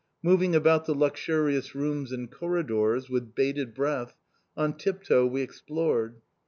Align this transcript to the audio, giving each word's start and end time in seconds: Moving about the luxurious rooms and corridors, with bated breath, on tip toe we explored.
Moving 0.23 0.55
about 0.55 0.85
the 0.85 0.95
luxurious 0.95 1.75
rooms 1.75 2.11
and 2.11 2.31
corridors, 2.31 3.07
with 3.07 3.35
bated 3.35 3.75
breath, 3.75 4.15
on 4.57 4.75
tip 4.75 5.03
toe 5.03 5.27
we 5.27 5.43
explored. 5.43 6.21